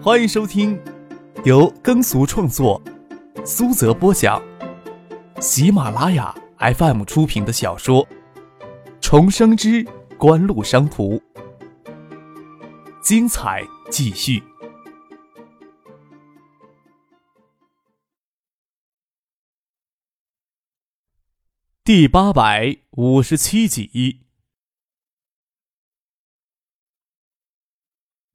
[0.00, 0.80] 欢迎收听
[1.44, 2.80] 由耕俗创作、
[3.44, 4.40] 苏泽播讲、
[5.40, 8.06] 喜马拉雅 FM 出品的小说
[9.00, 9.84] 《重生之
[10.16, 11.16] 官路商途》，
[13.02, 14.40] 精彩继续，
[21.82, 24.27] 第八百五十七集。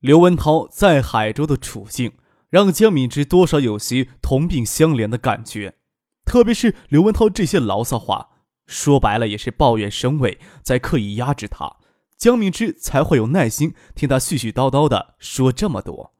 [0.03, 2.11] 刘文涛在海州的处境，
[2.49, 5.77] 让江敏之多少有些同病相怜的感觉。
[6.25, 8.31] 特别是刘文涛这些牢骚话，
[8.65, 11.77] 说白了也是抱怨省委在刻意压制他，
[12.17, 16.13] 江敏之才会有耐心听他絮絮叨叨的说这么多。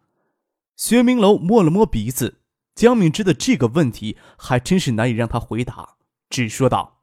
[0.77, 2.39] 薛明楼摸了摸鼻子，
[2.73, 5.97] 江敏之的这个问题还真是难以让他回答，
[6.29, 7.01] 只说道：“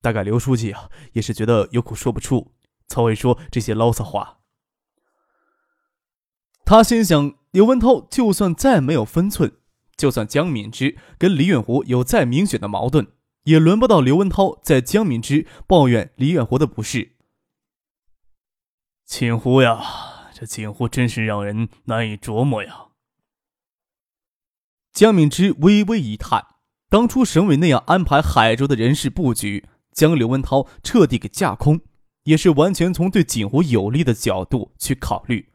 [0.00, 2.52] 大概刘书记啊，也是觉得有苦说不出，
[2.86, 4.36] 才会说这些牢骚话。”
[6.68, 9.54] 他心想：刘文涛就算再没有分寸，
[9.96, 13.06] 就算江敏之跟李远湖有再明显的矛盾，
[13.44, 17.12] 也轮不到刘文涛在江敏之抱怨李远湖的不是。
[19.06, 19.82] 锦湖呀，
[20.34, 22.88] 这锦湖真是让人难以琢磨呀。
[24.92, 26.44] 江敏之微微一叹，
[26.90, 31.80] 当初省委那样安排海州的人事布局，将刘文涛彻底给架空，
[32.24, 35.50] 也是完全从对锦湖有利的角度去考虑。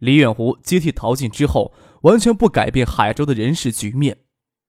[0.00, 4.18] 李远湖接替陶静之后，完全不改变海州的人事局面，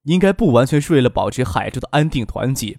[0.04, 2.78] 应该不完全是为了保持海州的安定团结。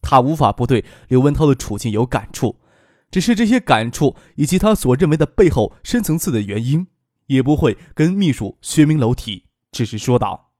[0.00, 2.60] 他无法不对刘文涛的处境有感触，
[3.08, 6.88] 只是这些感触以及他所认为的背后深层次的原因，
[7.26, 10.50] 也不会跟秘书薛明楼提，只是说道：“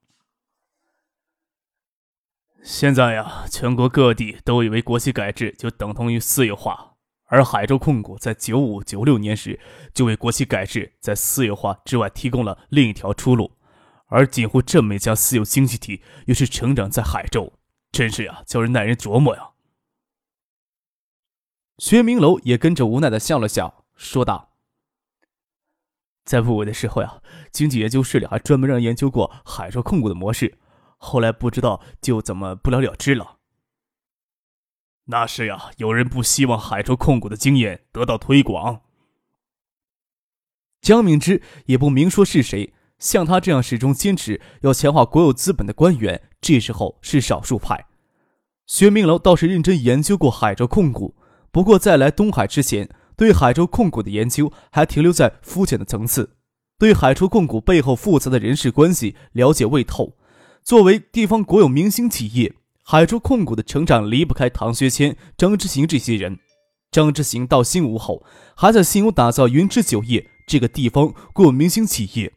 [2.62, 6.90] 现在呀，全国各地都以为国企改制就等同于私有化。”
[7.32, 9.58] 而海州控股在九五九六年时
[9.94, 13.52] 就为国企改制在私有化之外提供了另一条出路，
[14.08, 17.54] 而锦湖这么一家私有经济体又是成长在海州，
[17.90, 19.52] 真是呀，叫人耐人琢磨呀。
[21.78, 24.50] 薛明楼也跟着无奈的笑了笑，说道
[26.26, 30.58] ：“在部委的时候呀，经济研究室里还专门让研究过海州控股的模式，
[30.98, 33.38] 后来不知道就怎么不了了之了。”
[35.06, 38.82] 那是呀，有人不希望海州控股的经验得到推广。
[40.80, 47.86] 江敏之也不明说是谁，像他这样始终坚持要强化国有资本的官员，这时候是少数派。
[48.66, 51.16] 薛明楼倒是认真研究过海州控股，
[51.50, 56.36] 不过在来东海之前，对海州控股的研究还停留在肤浅的层次，
[56.78, 60.16] 对海州控股背后复杂的人事关系了解未透。
[60.62, 62.54] 作为地方国有明星企业。
[62.92, 66.38] 海珠控股的成长离不开唐学谦、张之行这些人。
[66.90, 68.22] 张之行到新吴后，
[68.54, 72.34] 还在新吴打造云之酒业这个地方国有明星企业。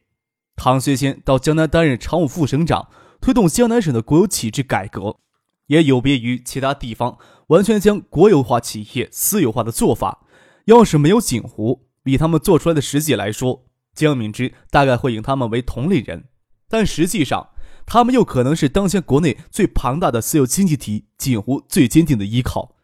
[0.56, 2.88] 唐学谦到江南担任常务副省长，
[3.20, 5.18] 推动江南省的国有企制改革，
[5.66, 7.18] 也有别于其他地方
[7.48, 10.24] 完全将国有化企业私有化的做法。
[10.64, 16.24] 要是没有锦湖，比他们做出来的实际来说，江敏之大概会引他们为同类人，
[16.66, 17.50] 但实际上。
[17.86, 22.74] 他们又可能是当前国内最庞大的私有经济体锦湖最坚定的依靠。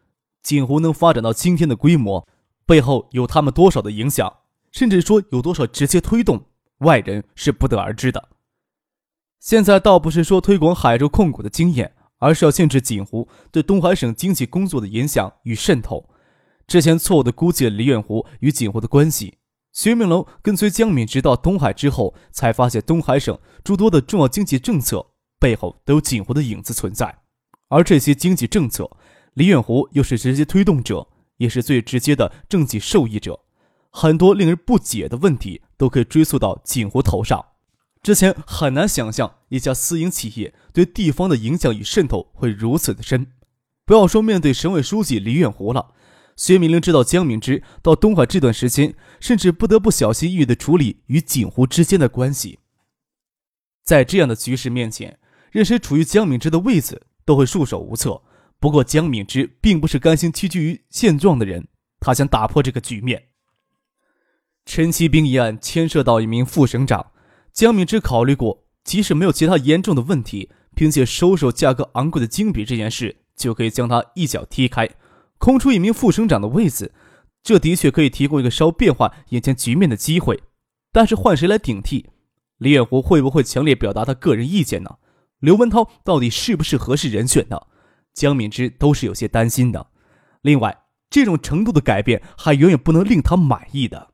[0.41, 2.25] 锦湖能发展到今天的规模，
[2.65, 4.37] 背后有他们多少的影响，
[4.71, 6.45] 甚至说有多少直接推动，
[6.79, 8.29] 外人是不得而知的。
[9.39, 16.09] 现在倒不是说推广海州控股的经验，而是要限制锦湖对东海省经济工作的影响与渗透。
[16.65, 19.37] 之前错误的估计了李远湖与锦湖的关系。
[19.73, 25.07] 薛明楼跟随江敏直到东海之后，才发现东海省诸多的重要经济政策
[25.39, 27.23] 背后都有锦湖的影子存在，
[27.69, 28.89] 而这些经济政策，
[29.33, 31.07] 李远湖又是直接推动者，
[31.37, 33.39] 也是最直接的政绩受益者。
[33.89, 37.43] 很多令人不解的问题都可以追溯到锦湖头上。
[38.03, 43.27] 之前很难想象一家私营企业对地方的影响与渗透会如此的深。
[43.85, 45.93] 不要说面对省委书记李远湖了。
[46.35, 52.59] 薛明玲知道江敏之到东海这段时间，甚至不得不小心翼翼地处理与锦湖之间的关系。
[53.83, 55.19] 在这样的局势面前，
[55.51, 58.21] 任谁处于江敏之的位子都会束手无策。
[58.59, 61.67] 不过，江敏之并不是甘心屈居于现状的人，
[61.99, 63.27] 他想打破这个局面。
[64.65, 67.11] 陈其兵一案牵涉到一名副省长，
[67.51, 74.89] 江敏之考虑过，即使没有其他严重的问题，凭借收受价格昂贵的金笔这件事，就可以将他一脚踢开。
[75.43, 76.93] 空出一名副省长的位子，
[77.43, 80.41] 这的确可以提供一个稍变化眼前局面的机会。
[80.93, 82.05] 但是换谁来顶替？
[82.59, 84.99] 李远湖会不会强烈表达他个人意见呢？
[85.39, 87.59] 刘文涛到底是不是合适人选呢？
[88.13, 89.87] 江敏之都是有些担心的。
[90.43, 94.11] 另外，这种程度的改变还远远不能令他满意的。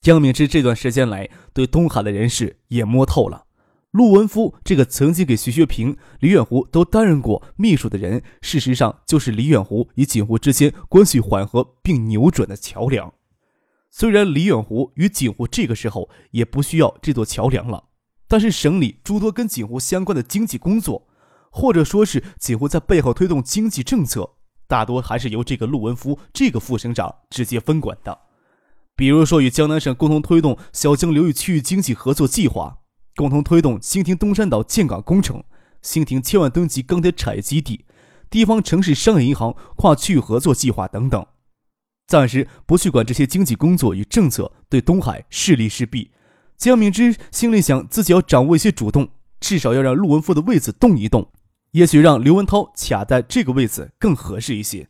[0.00, 3.46] 江敏之这段时间来对东海的人事也摸透了。
[3.92, 13.12] 陆文夫这个曾经给徐学平、李远湖都担任过秘书的人，事实上就是李远湖与锦湖之间关系缓和并扭转的桥梁。
[13.90, 17.84] 虽然李远湖与锦湖这个时候也不需要这座桥梁了，
[18.28, 21.08] 但是省里诸多跟锦湖相关的经济工作，
[21.50, 24.34] 或者说是锦湖在背后推动经济政策，
[24.66, 28.18] 大多还是由这个陆文夫这个副省长直接分管的。
[28.94, 32.80] 比如说，与江南省共同推动小江流域区域经济合作计划。
[33.18, 35.42] 共同推动兴亭东山岛建港工程、
[35.82, 37.84] 兴亭千万吨级钢铁产业基地、
[38.30, 41.26] 地方城市商业银行跨区域合作计划等等。
[42.06, 46.12] 暂时不去管这些经济工作与政策对东海是利是弊。
[46.56, 49.08] 江敏之心里想，自己要掌握一些主动，
[49.40, 51.28] 至少要让陆文富的位子动一动，
[51.72, 54.86] 也许让刘文涛卡在这个位子更合适一些。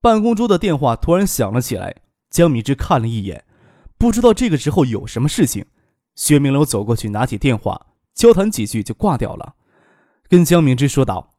[0.00, 1.96] 办公桌的电话突然响了起来，
[2.30, 3.44] 江敏之看了一眼，
[3.98, 5.66] 不知道这个时候有什么事情。
[6.14, 9.54] 薛明楼走过去，拿起电话，交谈几句就挂掉了，
[10.28, 11.34] 跟江明之说道：“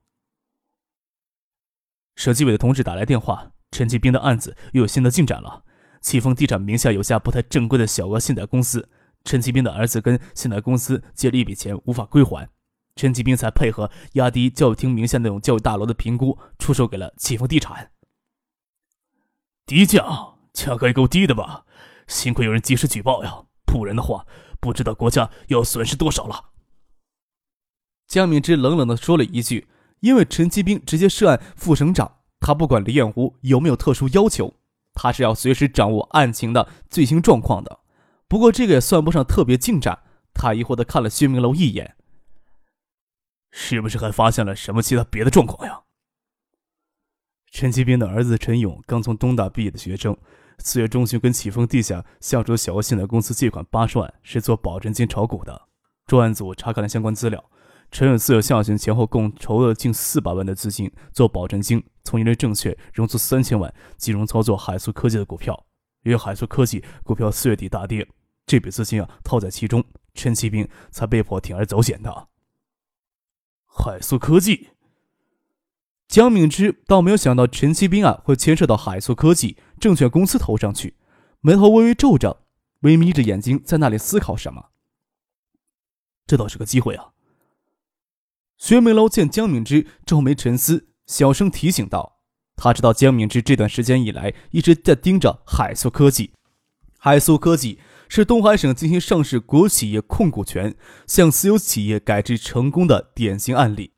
[2.15, 5.63] 省纪委的同志打来电话，陈继兵的案子又有新的进展了。
[6.01, 8.89] 启丰地产名下有家不太正规的小额信贷公司，
[9.23, 12.49] 陈继兵的儿子跟信贷公司借了一笔钱，无法归还，
[12.95, 17.91] 陈继兵才配合压低教育厅名下那种教育大楼的评估，出售给了启丰地产。
[19.67, 20.03] 低价，
[20.53, 21.65] 价格也够低的吧？
[22.07, 24.25] 幸亏有人及时举报呀，不然的话。”
[24.61, 26.51] 不知道国家要损失多少了。
[28.07, 29.67] 江敏之冷冷的说了一句
[30.01, 34.53] ：“因为陈其兵直接涉案副省长，他不管李远湖有没有特殊要求，
[34.93, 37.79] 他是要随时掌握案情的最新状况的。
[38.27, 40.03] 不过这个也算不上特别进展。”
[40.33, 41.97] 他疑惑的看了薛明楼一眼
[43.51, 45.81] ：“是不是还发现了什么其他别的状况呀？”
[47.51, 50.17] 陈其兵的儿子陈勇刚从东大毕业的学生。
[50.59, 55.67] 四月中旬，跟启丰地下下属小额信贷公司借款八十万，是做保证金炒股的。
[56.05, 57.43] 专案组查看了相关资料，
[57.89, 65.65] 陈勇四月下旬前后共筹了近四百万的资金做保证金，从银联证券融资三千万，金融操作海素科技的股票。
[66.03, 68.07] 因为海素科技股票四月底大跌，
[68.45, 69.83] 这笔资金啊套在其中，
[70.13, 72.27] 陈其兵才被迫铤而走险的。
[73.67, 74.69] 海素科技。
[76.11, 80.97] 江敏之倒没有想到陈其兵案会牵涉到海素科技证券公司头上去，
[81.39, 82.43] 眉头微微皱着，
[82.81, 84.71] 微眯着眼睛在那里思考什么。
[86.27, 87.11] 这倒是个机会啊！
[88.57, 92.19] 薛梅楼见江敏之皱眉沉思，小声提醒道
[92.57, 96.33] ：“他知道江敏之这段时间以来一直在盯着海素科技。
[96.99, 97.79] 海素科技
[98.09, 100.75] 是东海省进行上市国企业控股权
[101.07, 103.93] 向私有企业改制成功的典型案例。”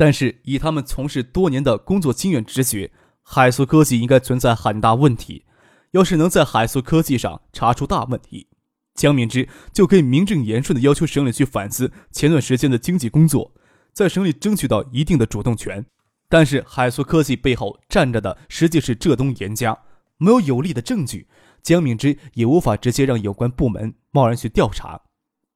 [0.00, 5.44] 但是以他们从事多年的工作经验直觉，海素科技应该存在很大问题。
[5.90, 8.48] 要是能在海素科技上查出大问题，
[8.94, 13.52] 江敏之就可以名正言顺地要求省里去反思前段时间的经济工作，
[13.92, 15.84] 在省里争取到一定的主动权。
[16.30, 19.78] 但是海素科技背后站着的实际是浙东严家，
[20.16, 21.28] 没有有力的证据，
[21.62, 24.98] 江敏之也无法直接让有关部门贸然去调查。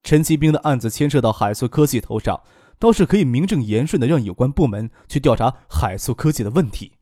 [0.02, 2.38] 陈其兵的案子牵涉到海素科技头上。
[2.85, 6.99] 倒是可以名正言顺的让有关部门去调查海素科技的问题。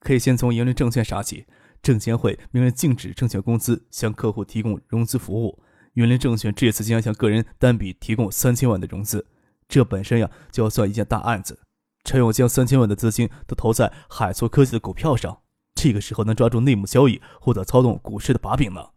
[0.00, 1.46] 可以先从银联证券查起，
[1.80, 5.62] 证监会明令禁止证券公司向客户提供融资服务。
[5.94, 9.26] 银联证券这次竟然向个人单笔提供三千万的融资，
[9.66, 11.58] 这本身呀就要算一件大案子。
[12.04, 15.40] 陈勇将三千万的资金都投在海素科技的股票上，
[15.74, 18.90] 这个时候能抓住内幕交易或者操纵股市的把柄吗？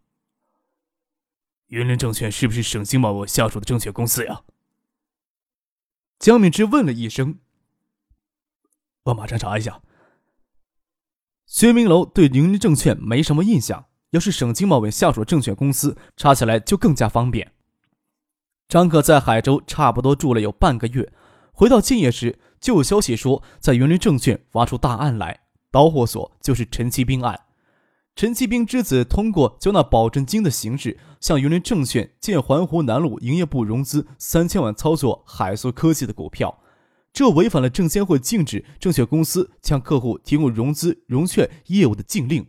[1.68, 4.42] 银联证券是不是省经贸委下属的证券公司呀？
[6.22, 7.40] 江敏之问了一声
[9.02, 9.82] ：“我马上查一下。”
[11.46, 17.52] 薛明楼对宁林证券没什么印象，要是省经贸委下属证券公司，查起来就更加方便。
[18.68, 21.12] 张可在海州差不多住了有半个月，
[21.52, 25.40] 回到建业时，就有消息说在园林证券挖出大案来，
[25.72, 27.46] 导火索就是陈其兵案。
[28.14, 36.58] 陈其兵之子通过交纳保证金的形式，向云林证券建环湖南路营业部融资三千万，操作海素科技的股票，
[37.12, 42.46] 这违反了证监会禁止证券公司向客户提供融资融券业务的禁令。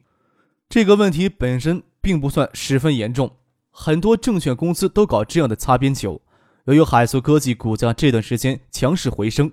[0.68, 3.38] 这个问题本身并不算十分严重，
[3.72, 6.22] 很多证券公司都搞这样的擦边球。
[6.66, 9.52] 由于海素科技股价这段时间强势回升，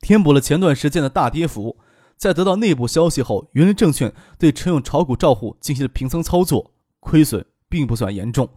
[0.00, 1.78] 填补了前段时间的大跌幅。
[2.16, 8.48] 在得到内部消息后，云林证券对陈勇炒股账户进行了平仓操作，亏损并不算严重。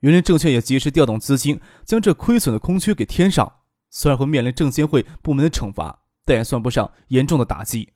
[0.00, 3.50] 云林证券也及时调动资金，将这亏损的空缺给填上。
[3.88, 7.88] 虽然会面临证监会部门的惩罚，但也算不上严重的打击。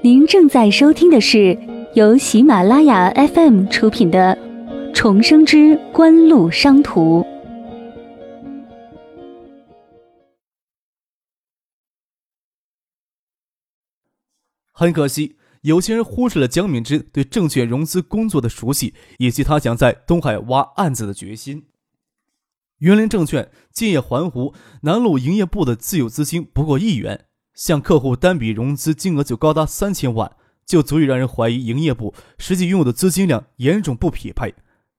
[0.00, 1.58] 您正在收听的是
[1.94, 4.36] 由喜马拉雅 FM 出品的
[4.94, 7.20] 《重生之官路商途》。
[14.72, 21.66] 很可惜，有些人忽视了江敏之对证券融资工作的熟悉，以及他想在东海挖案子的决心。
[22.78, 27.26] 园林证券建业环湖南路营业部的自有资金不过亿元。
[27.54, 34.54] 向客户单笔融资金额就高达三千万，就足以让人怀疑营业部实际拥有的资金量严重不匹配。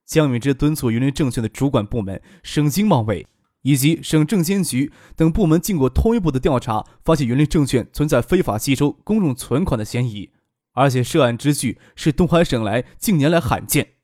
[0.09, 3.27] 江敏之敦促云林证券的主管部门省经贸委
[3.61, 10.31] 以及省证监局等部门经过通一步的调查，发现云林证券存在非法吸收公众存款的嫌疑，
[10.71, 13.97] 而且涉案之巨是东海省来近年来罕见。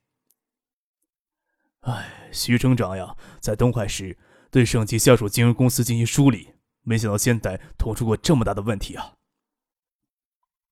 [1.80, 4.16] 哎，徐省长呀，在东海时
[4.52, 6.50] 对省级下属金融公司进行梳理。
[6.84, 9.14] 没想到现在捅出过这么大的问题啊！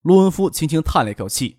[0.04, 1.58] 罗文夫轻轻叹了一口气。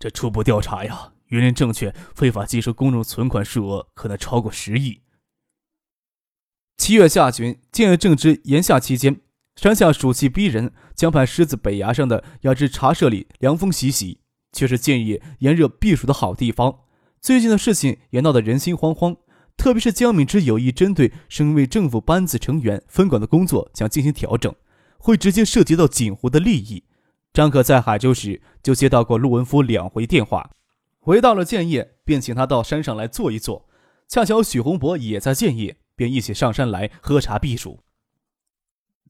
[0.00, 5.00] 这初步调查呀，云林证券非法吸收公众存款数额可能超过十亿。
[6.76, 9.18] 七月下旬，建业正值炎夏期间，
[9.56, 14.20] 山下暑气逼人，江畔狮子北崖上的雅致茶社里凉风习习，
[14.52, 16.80] 却是建业炎热避暑的好地方。
[17.22, 19.16] 最近的事情也闹得人心惶惶。
[19.56, 24.54] 特别是江敏之有意针对身为政府班子成员分管的工作想进行调整，
[24.98, 26.84] 会直接涉及到锦湖的利益。
[27.32, 30.50] 张可在海州时就接到过陆文夫两回电话，
[31.04, 33.68] 回到了建业，便请他到山上来坐一坐。
[34.06, 37.80] 恰巧许洪博也在建业，便一起上山来喝茶避暑。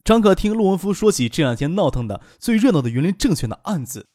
[0.03, 4.09] 张可听陆文夫说起这两天闹腾的最热闹的云林证券的案子，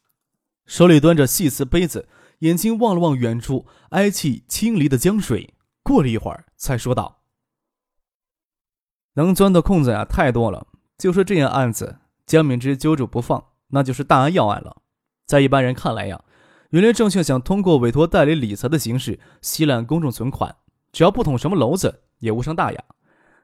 [0.66, 5.54] 手里端着细瓷杯子，眼睛望了望远处哀泣清离的江水。
[5.84, 7.22] 过了一会儿，才说道
[9.14, 10.66] ：“能钻的空子呀，太多了。
[10.98, 14.82] 就说这件案子，江敏之揪住不放，那就是大案要案了。
[15.26, 16.24] 在一般人看来呀，
[16.72, 20.56] 云林证券想通过委托代理理财的形式吸揽公众存款，
[20.92, 22.84] 只要不捅什么娄子，也无伤大雅。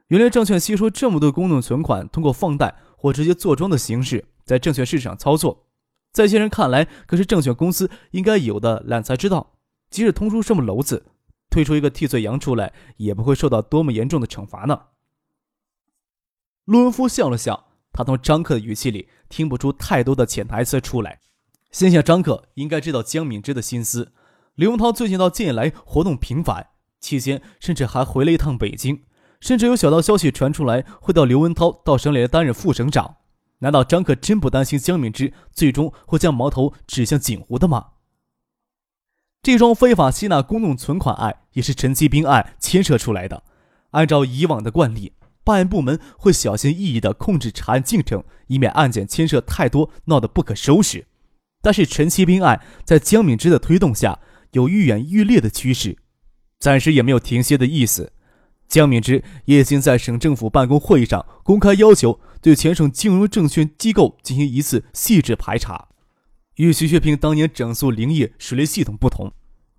[0.07, 5.67] 云林证券吸收这么多公众存款，通过放贷或直接坐庄的形式在证券市场操作，
[6.11, 9.55] 在一些人看来，可是证券公司应该有的揽财之道。
[9.89, 11.05] 即使通出什么娄子。”
[11.53, 14.85] 推出一个替罪羊出来，也不会受到多么严重的惩罚呢。
[16.65, 21.19] 陆文夫笑了笑，他从张克的语气里听不出太多的潜台词出来，
[21.73, 24.13] 心想张克应该知道江敏之的心思。
[24.53, 26.67] 刘文涛最近到建业来活动频繁，
[26.99, 29.01] 期间甚至还回了一趟北京，
[29.41, 33.15] 甚至有小道消息传出来会到刘文涛到省里来担任副省长。
[33.57, 37.87] 难道张克真不担心江敏之最终会将矛头指向锦湖的吗？
[39.41, 43.41] 这桩非法吸纳公众存款案也是陈其兵案牵涉出来的。
[43.91, 45.13] 按照以往的惯例，
[45.43, 51.07] 办案部门会小心翼翼地控制查案进程，以免案件牵涉太多，闹得不可收拾。
[51.63, 54.19] 但是陈其兵案在江敏之的推动下，
[54.51, 55.97] 有愈演愈烈的趋势，
[56.59, 58.11] 暂时也没有停歇的意思。
[58.67, 65.87] 江敏之也已经在省政府办公会议上公开要求，对全省金融证券机构进行一次细致排查。
[66.55, 69.31] 与徐学平当年整肃林业水利系统不同，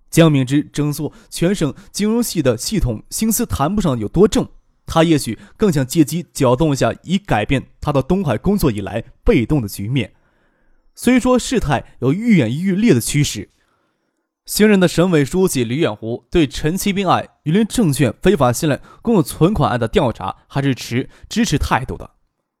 [0.09, 4.49] 江敏之整肃全省金融系的系统心思谈不上有多重，
[4.87, 10.11] 他也许更想借机搅动一下，以改变他到东海工作以来被动的局面。
[10.95, 13.49] 虽说事态有愈演愈烈的趋势，
[14.45, 22.11] 新任的省委书记李远湖对陈其兵案、榆林证券非法信赖公有存款案的调查还是持支持态度的。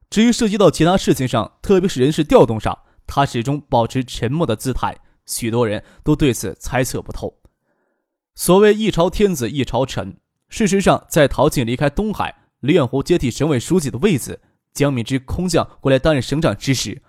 [0.09, 2.77] 至于涉及到其他事情上，特别是人事调动上，
[3.07, 7.37] 他始终保持沉默的姿态，许多人都对此猜测不透。
[8.35, 10.17] 所谓一朝天子一朝臣，
[10.49, 14.41] 事实上，在陶庆离开东海，李远湖接替省委书记的位子，
[14.73, 17.01] 江敏之空降过来担任省长之时，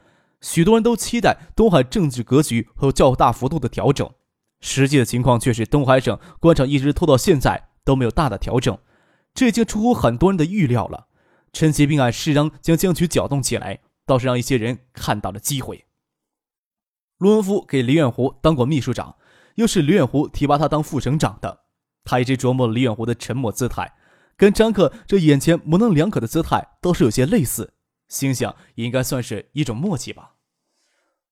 [0.46, 4.08] 许多人都期待东海政治格局会有较大幅度的调整。
[4.60, 8.78] 实际的情况却是，东海省官场一直拖到现在都没有大的调整，
[9.34, 11.08] 这已经出乎很多人的预料了。
[11.52, 15.84] 陈其兵案适当将僵局搅动起来，倒是让一些人看到了机会。
[17.18, 19.16] 陆文夫给李远湖当过秘书长，
[19.56, 21.64] 又是李远湖提拔他当副省长的。
[22.04, 23.94] 他一直琢磨李远湖的沉默姿态，
[24.36, 27.74] 跟张克这眼前模棱两可的姿态倒是有些类似，
[28.08, 30.34] 心想应该算是一种默契吧。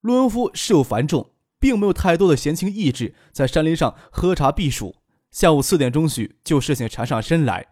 [0.05, 4.95] 陆文夫事务繁重，并没有太多的闲情逸致在山林上喝茶避暑。
[5.31, 7.67] 下午四点钟许就事情缠上身来，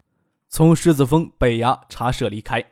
[0.49, 2.71] 从狮子峰北崖茶社离开。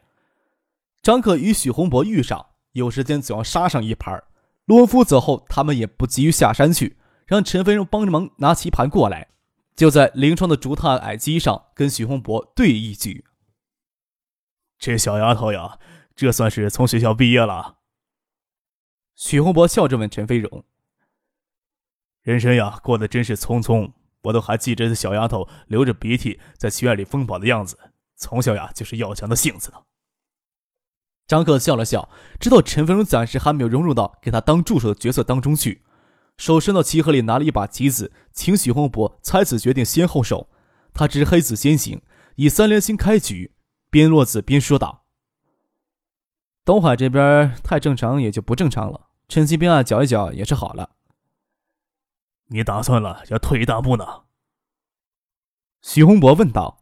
[1.04, 4.24] 张克与许洪博遇上，有时间总要杀上一盘。
[4.66, 9.28] 陆文夫走后，他们也不急于下山去，让陈飞荣帮着忙拿棋盘过来，
[9.76, 13.24] 就在临窗的竹榻矮机上跟许洪博对一局。
[14.80, 15.78] 这小丫头呀，
[16.16, 17.76] 这算是从学校毕业了。
[19.22, 20.66] 许洪博笑着问陈飞荣
[22.24, 23.94] ：“人生呀，过得真是匆匆。
[24.24, 27.78] 我都还记着这小丫头流着鼻涕在学院里疯跑的样子，
[28.16, 29.78] 从小呀就是要强的性子呢。”
[31.28, 32.10] 张克笑了笑，
[32.40, 35.84] 知道陈飞荣暂时还没有融入到给他当助手的角色当中去，
[36.38, 40.50] 手伸到棋盒里拿了一把棋子，请许洪博猜子决定先后手。
[40.96, 42.02] 他执黑子先行，
[42.38, 43.54] 以三连星开局，
[43.92, 45.06] 边落子边说道
[46.66, 50.90] ：“东海这边太正常也就不正常了，趁机兵啊搅一搅也是好了。”
[52.52, 54.24] 你打算了要退一大步呢？
[55.82, 56.80] 徐洪博问道。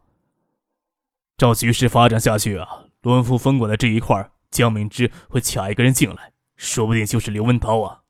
[1.38, 8.02] 照局势发展下去啊，罗文夫分管的这一块，江明之会卡一个人进来，说不定就是刘文涛啊。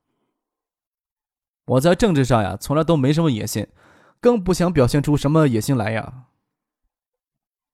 [1.67, 3.69] 我在政治上呀，从来都没什么野心。
[4.21, 6.29] 更不想表现出什么野心来呀。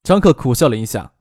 [0.03, 1.13] 张克苦笑了一下。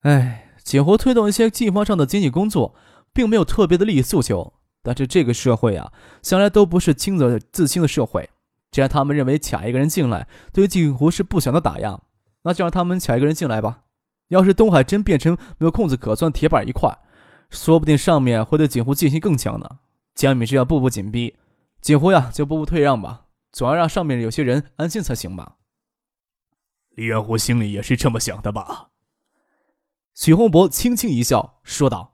[0.00, 2.74] 哎，锦湖推动一些地方上的经济工作，
[3.14, 4.52] 并没有特别的利益诉求。
[4.82, 5.90] 但是这个社会啊，
[6.20, 8.28] 向来都不是清则自清的社会。
[8.70, 11.98] 既然他们认为卡一个人进来，对于锦湖是不小的打压，
[12.42, 13.84] 那就让他们卡一个人进来吧。
[14.28, 16.98] 要是东海真变成没有空子可钻铁板一块，
[17.48, 19.78] 说不定上面会对锦湖进行更强呢。
[20.14, 21.36] 江敏是要步步紧逼，
[21.80, 23.26] 锦湖呀就步步退让吧。
[23.52, 25.56] 总要让上面有些人安心才行吧。
[26.90, 28.88] 李元湖心里也是这么想的吧？
[30.14, 32.13] 许洪博轻轻一笑，说道：“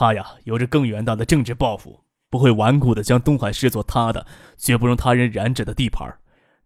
[0.00, 4.24] 他呀，有着更远大的政治抱负，不会顽固的将东海视作他的，
[4.56, 6.08] 绝不容他人染指的地盘。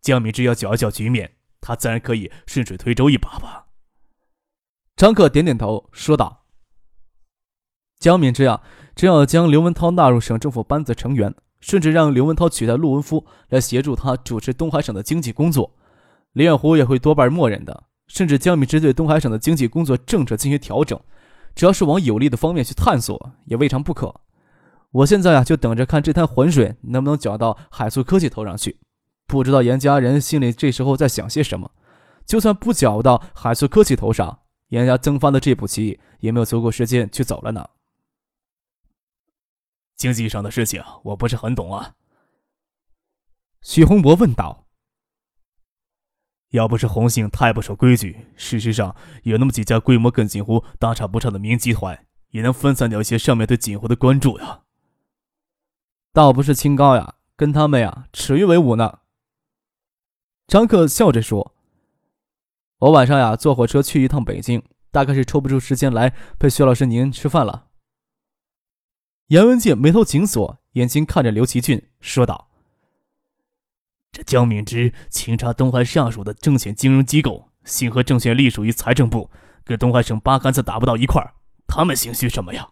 [0.03, 3.69] 江敏之要搅一搅局面，他自然可以顺水推舟一把吧。”
[4.97, 6.45] 张克点点头，说道
[7.99, 8.61] ：“江敏之啊，
[8.95, 15.75] 只要将刘文涛纳入省政府班子成员。”甚至让刘文涛取代陆文夫来协助他主持东海省的经济工作，
[16.33, 17.85] 李远湖也会多半默认的。
[18.09, 21.01] 甚至江敏之对东海省的经济工作政策进行调整，
[21.55, 24.21] 只要是往有利的方面去探索，也未尝不可。
[24.91, 28.79] 我现在啊，就等着看这滩浑水能不能搅到海素科技头上去。
[29.27, 31.71] 不知道严家人心里这时候在想些什么。
[32.27, 37.69] 就算不搅到海素科技头上，严家增发的这步棋也没有足够时间去走了呢。
[39.97, 41.95] 经济上的事情我不是很懂啊。
[43.63, 44.67] 许洪博问道
[46.53, 54.61] ：“要不是红杏太不守规矩，事实上有那么几家规模跟锦湖大差不差的民营集团，也能分散掉一些上面对锦湖的关注呀。”
[56.13, 59.01] 倒不是清高呀，跟他们呀耻于为伍呢。
[60.47, 61.55] 张克笑着说
[62.81, 67.69] ：“我晚上呀坐火车去一趟北京，大概是抽不出时间来陪薛老师您吃饭了。”
[69.29, 72.51] 严文静眉头紧锁，眼睛看着刘奇俊，说道
[74.13, 79.31] ：“这江敏之清查东海下属的证券金融机构，信和证券隶属于财政部，
[79.65, 81.33] 跟东海省八竿子打不到一块儿，
[81.67, 82.69] 他们心虚什么呀？”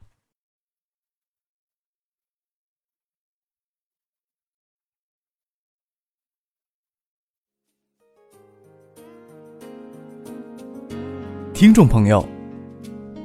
[11.55, 12.29] 听众朋友，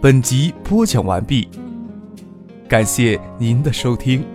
[0.01, 1.49] 本集播讲完毕。
[2.69, 4.25] 感谢您的收听。